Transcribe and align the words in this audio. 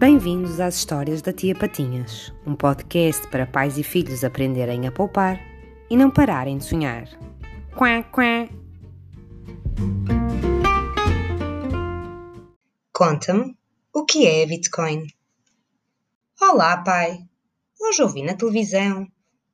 Bem-vindos 0.00 0.60
às 0.60 0.76
histórias 0.76 1.20
da 1.20 1.30
Tia 1.30 1.54
Patinhas, 1.54 2.32
um 2.46 2.56
podcast 2.56 3.28
para 3.28 3.46
pais 3.46 3.76
e 3.76 3.82
filhos 3.82 4.24
aprenderem 4.24 4.86
a 4.86 4.90
poupar 4.90 5.38
e 5.90 5.94
não 5.94 6.10
pararem 6.10 6.56
de 6.56 6.64
sonhar. 6.64 7.06
Quá, 7.76 8.02
quá. 8.04 8.48
Conta-me, 12.94 13.54
o 13.92 14.06
que 14.06 14.26
é 14.26 14.42
a 14.42 14.46
Bitcoin? 14.46 15.06
Olá, 16.40 16.78
pai. 16.78 17.18
Hoje 17.78 18.02
ouvi 18.02 18.22
na 18.22 18.34
televisão 18.34 19.06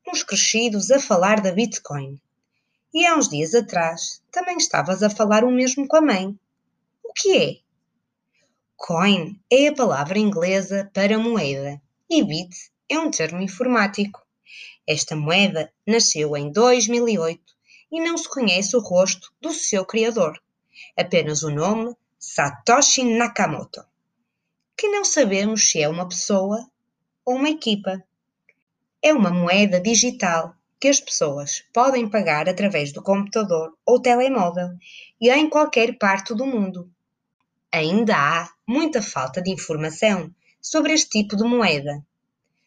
uns 0.07 0.23
crescidos 0.23 0.91
a 0.91 0.99
falar 1.01 1.41
da 1.41 1.51
Bitcoin. 1.51 2.21
E 2.93 3.05
há 3.05 3.17
uns 3.17 3.27
dias 3.27 3.53
atrás 3.53 4.23
também 4.31 4.55
estavas 4.55 5.03
a 5.03 5.09
falar 5.09 5.43
o 5.43 5.51
mesmo 5.51 5.85
com 5.89 5.97
a 5.97 6.01
mãe. 6.01 6.39
O 7.03 7.11
que 7.13 7.37
é? 7.37 7.66
Coin 8.79 9.41
é 9.51 9.67
a 9.67 9.73
palavra 9.73 10.19
inglesa 10.19 10.89
para 10.93 11.17
moeda 11.17 11.81
e 12.07 12.23
bit 12.23 12.55
é 12.87 12.97
um 12.99 13.09
termo 13.09 13.41
informático. 13.41 14.21
Esta 14.85 15.15
moeda 15.15 15.73
nasceu 15.85 16.37
em 16.37 16.51
2008 16.51 17.41
e 17.91 17.99
não 17.99 18.15
se 18.17 18.29
conhece 18.29 18.77
o 18.77 18.79
rosto 18.79 19.33
do 19.41 19.51
seu 19.51 19.83
criador, 19.83 20.39
apenas 20.95 21.41
o 21.41 21.49
nome 21.49 21.95
Satoshi 22.19 23.03
Nakamoto, 23.03 23.83
que 24.77 24.87
não 24.87 25.03
sabemos 25.03 25.71
se 25.71 25.81
é 25.81 25.89
uma 25.89 26.07
pessoa 26.07 26.63
ou 27.25 27.35
uma 27.35 27.49
equipa. 27.49 28.01
É 29.01 29.11
uma 29.11 29.31
moeda 29.31 29.81
digital 29.81 30.55
que 30.79 30.87
as 30.87 30.99
pessoas 30.99 31.63
podem 31.73 32.07
pagar 32.07 32.47
através 32.47 32.93
do 32.93 33.01
computador 33.01 33.75
ou 33.83 33.99
telemóvel 33.99 34.69
e 35.19 35.31
em 35.31 35.49
qualquer 35.49 35.97
parte 35.97 36.35
do 36.35 36.45
mundo. 36.45 36.89
Ainda 37.77 38.17
há 38.17 38.49
muita 38.67 39.03
falta 39.03 39.39
de 39.39 39.51
informação 39.51 40.33
sobre 40.59 40.93
este 40.93 41.09
tipo 41.11 41.37
de 41.37 41.43
moeda. 41.43 42.03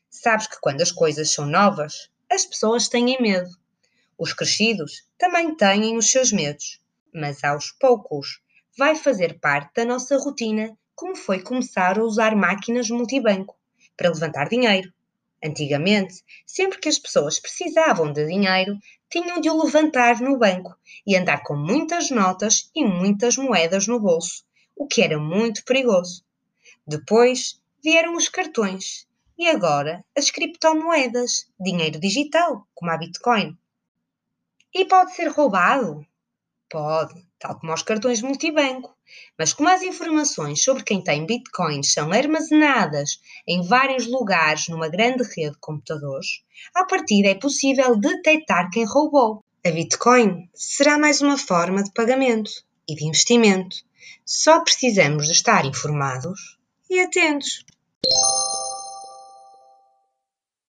Sabes 0.08 0.46
que 0.46 0.60
quando 0.60 0.82
as 0.82 0.92
coisas 0.92 1.32
são 1.32 1.46
novas, 1.46 2.08
as 2.30 2.46
pessoas 2.46 2.88
têm 2.88 3.20
medo. 3.20 3.50
Os 4.16 4.32
crescidos 4.32 5.08
também 5.18 5.52
têm 5.56 5.96
os 5.96 6.12
seus 6.12 6.30
medos, 6.30 6.80
mas 7.12 7.42
aos 7.42 7.72
poucos 7.72 8.40
vai 8.78 8.94
fazer 8.94 9.40
parte 9.40 9.74
da 9.74 9.84
nossa 9.84 10.16
rotina, 10.16 10.78
como 10.94 11.16
foi 11.16 11.42
começar 11.42 11.98
a 11.98 12.04
usar 12.04 12.36
máquinas 12.36 12.88
multibanco 12.88 13.58
para 13.96 14.10
levantar 14.10 14.48
dinheiro. 14.48 14.92
Antigamente, 15.44 16.22
sempre 16.46 16.78
que 16.78 16.88
as 16.88 17.00
pessoas 17.00 17.40
precisavam 17.40 18.12
de 18.12 18.24
dinheiro, 18.28 18.78
tinham 19.10 19.40
de 19.40 19.50
o 19.50 19.60
levantar 19.60 20.20
no 20.20 20.38
banco 20.38 20.78
e 21.04 21.16
andar 21.16 21.42
com 21.42 21.56
muitas 21.56 22.10
notas 22.10 22.70
e 22.72 22.84
muitas 22.84 23.36
moedas 23.36 23.88
no 23.88 23.98
bolso 23.98 24.48
o 24.80 24.86
que 24.86 25.02
era 25.02 25.18
muito 25.18 25.62
perigoso. 25.62 26.24
Depois 26.86 27.60
vieram 27.84 28.16
os 28.16 28.30
cartões 28.30 29.06
e 29.38 29.46
agora 29.46 30.02
as 30.16 30.30
criptomoedas, 30.30 31.46
dinheiro 31.60 32.00
digital, 32.00 32.66
como 32.74 32.90
a 32.90 32.96
Bitcoin. 32.96 33.58
E 34.72 34.86
pode 34.86 35.14
ser 35.14 35.28
roubado? 35.28 36.02
Pode, 36.70 37.12
tal 37.38 37.60
como 37.60 37.74
os 37.74 37.82
cartões 37.82 38.22
multibanco. 38.22 38.96
Mas 39.38 39.52
como 39.52 39.68
as 39.68 39.82
informações 39.82 40.64
sobre 40.64 40.82
quem 40.82 41.04
tem 41.04 41.26
bitcoins 41.26 41.92
são 41.92 42.10
armazenadas 42.10 43.20
em 43.46 43.60
vários 43.60 44.06
lugares 44.06 44.68
numa 44.68 44.88
grande 44.88 45.24
rede 45.24 45.50
de 45.50 45.60
computadores, 45.60 46.42
a 46.74 46.86
partir 46.86 47.26
é 47.26 47.34
possível 47.34 47.96
detectar 47.96 48.70
quem 48.70 48.86
roubou. 48.86 49.44
A 49.62 49.70
Bitcoin 49.70 50.48
será 50.54 50.96
mais 50.96 51.20
uma 51.20 51.36
forma 51.36 51.82
de 51.82 51.92
pagamento 51.92 52.50
e 52.90 52.96
de 52.96 53.04
investimento. 53.04 53.76
Só 54.24 54.60
precisamos 54.60 55.26
de 55.26 55.32
estar 55.32 55.64
informados 55.64 56.58
e 56.88 57.00
atentos. 57.00 57.64